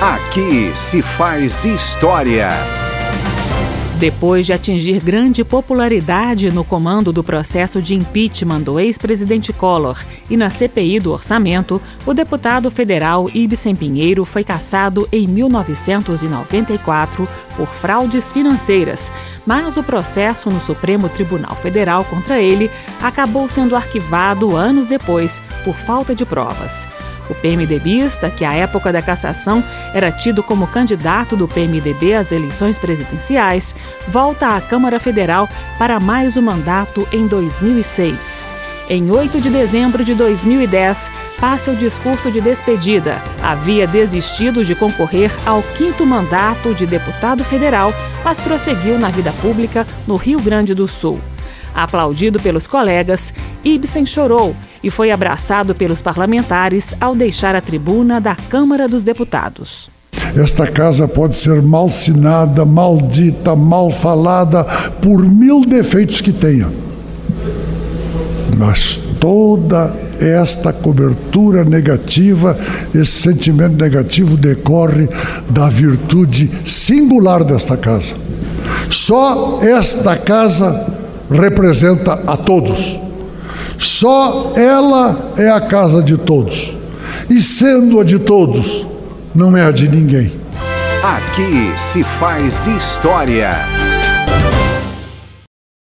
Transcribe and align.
Aqui 0.00 0.70
se 0.76 1.02
faz 1.02 1.64
história. 1.64 2.50
Depois 3.98 4.46
de 4.46 4.52
atingir 4.52 5.02
grande 5.02 5.42
popularidade 5.42 6.52
no 6.52 6.62
comando 6.62 7.12
do 7.12 7.24
processo 7.24 7.82
de 7.82 7.96
impeachment 7.96 8.60
do 8.60 8.78
ex-presidente 8.78 9.52
Collor 9.52 10.00
e 10.30 10.36
na 10.36 10.50
CPI 10.50 11.00
do 11.00 11.10
orçamento, 11.10 11.82
o 12.06 12.14
deputado 12.14 12.70
federal 12.70 13.28
Ibsen 13.34 13.74
Pinheiro 13.74 14.24
foi 14.24 14.44
cassado 14.44 15.08
em 15.10 15.26
1994 15.26 17.28
por 17.56 17.66
fraudes 17.66 18.30
financeiras, 18.30 19.10
mas 19.44 19.76
o 19.76 19.82
processo 19.82 20.48
no 20.48 20.60
Supremo 20.60 21.08
Tribunal 21.08 21.56
Federal 21.56 22.04
contra 22.04 22.40
ele 22.40 22.70
acabou 23.02 23.48
sendo 23.48 23.74
arquivado 23.74 24.54
anos 24.54 24.86
depois 24.86 25.42
por 25.64 25.74
falta 25.74 26.14
de 26.14 26.24
provas. 26.24 26.86
O 27.28 27.34
PMDBista, 27.34 28.30
que 28.30 28.44
à 28.44 28.54
época 28.54 28.92
da 28.92 29.02
cassação 29.02 29.62
era 29.92 30.10
tido 30.10 30.42
como 30.42 30.66
candidato 30.66 31.36
do 31.36 31.46
PMDB 31.46 32.14
às 32.14 32.32
eleições 32.32 32.78
presidenciais, 32.78 33.74
volta 34.08 34.56
à 34.56 34.60
Câmara 34.60 34.98
Federal 34.98 35.48
para 35.78 36.00
mais 36.00 36.36
um 36.36 36.42
mandato 36.42 37.06
em 37.12 37.26
2006. 37.26 38.44
Em 38.90 39.10
8 39.10 39.42
de 39.42 39.50
dezembro 39.50 40.02
de 40.02 40.14
2010, 40.14 41.10
passa 41.38 41.72
o 41.72 41.76
discurso 41.76 42.32
de 42.32 42.40
despedida. 42.40 43.20
Havia 43.42 43.86
desistido 43.86 44.64
de 44.64 44.74
concorrer 44.74 45.30
ao 45.44 45.62
quinto 45.62 46.06
mandato 46.06 46.74
de 46.74 46.86
deputado 46.86 47.44
federal, 47.44 47.92
mas 48.24 48.40
prosseguiu 48.40 48.98
na 48.98 49.10
vida 49.10 49.30
pública 49.42 49.86
no 50.06 50.16
Rio 50.16 50.40
Grande 50.40 50.72
do 50.72 50.88
Sul. 50.88 51.20
Aplaudido 51.74 52.40
pelos 52.40 52.66
colegas, 52.66 53.34
Ibsen 53.74 54.06
chorou 54.06 54.56
e 54.82 54.88
foi 54.88 55.10
abraçado 55.10 55.74
pelos 55.74 56.00
parlamentares 56.00 56.94
ao 57.00 57.14
deixar 57.14 57.54
a 57.54 57.60
tribuna 57.60 58.20
da 58.20 58.34
Câmara 58.34 58.88
dos 58.88 59.04
Deputados. 59.04 59.90
Esta 60.34 60.66
casa 60.66 61.06
pode 61.06 61.36
ser 61.36 61.60
malsinada, 61.60 62.64
maldita, 62.64 63.54
mal 63.54 63.90
falada, 63.90 64.64
por 65.02 65.22
mil 65.22 65.62
defeitos 65.62 66.20
que 66.20 66.32
tenha. 66.32 66.70
Mas 68.56 68.98
toda 69.20 69.94
esta 70.20 70.72
cobertura 70.72 71.64
negativa, 71.64 72.58
esse 72.94 73.20
sentimento 73.22 73.76
negativo 73.76 74.36
decorre 74.36 75.08
da 75.48 75.68
virtude 75.68 76.50
singular 76.64 77.44
desta 77.44 77.76
casa. 77.76 78.16
Só 78.90 79.60
esta 79.62 80.16
casa 80.16 80.94
representa 81.30 82.14
a 82.26 82.36
todos. 82.36 83.07
Só 83.88 84.52
ela 84.54 85.32
é 85.38 85.48
a 85.48 85.62
casa 85.62 86.02
de 86.02 86.18
todos. 86.18 86.76
E 87.28 87.40
sendo 87.40 87.98
a 87.98 88.04
de 88.04 88.18
todos, 88.18 88.86
não 89.34 89.56
é 89.56 89.64
a 89.64 89.70
de 89.70 89.88
ninguém. 89.88 90.30
Aqui 91.02 91.72
se 91.74 92.02
faz 92.02 92.66
história. 92.66 93.50